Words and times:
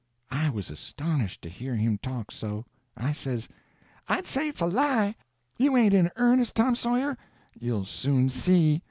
I 0.31 0.49
was 0.49 0.71
astonished 0.71 1.43
to 1.43 1.49
hear 1.49 1.75
him 1.75 1.99
talk 1.99 2.31
so. 2.31 2.65
I 2.97 3.13
says: 3.13 3.47
"I'd 4.09 4.25
say 4.25 4.47
it's 4.47 4.61
a 4.61 4.65
lie. 4.65 5.13
You 5.59 5.77
ain't 5.77 5.93
in 5.93 6.09
earnest, 6.15 6.55
Tom 6.55 6.73
Sawyer?" 6.75 7.15
"You'll 7.53 7.85
soon 7.85 8.31
see. 8.31 8.79